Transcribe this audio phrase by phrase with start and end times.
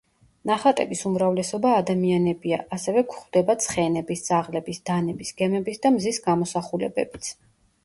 [0.49, 7.33] ნახატების უმრავლესობა ადამიანებია, ასევე გვხვდება ცხენების, ძაღლების, დანების, გემების და მზის გამოსახულებებიც.